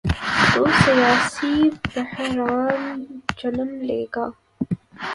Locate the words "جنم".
3.37-3.71